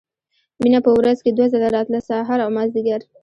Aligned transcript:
مينه 0.63 0.79
په 0.85 0.91
ورځ 0.97 1.17
کښې 1.23 1.31
دوه 1.35 1.47
ځله 1.53 1.67
راتله 1.75 1.99
سهار 2.09 2.39
او 2.45 2.49
مازديګر. 2.57 3.01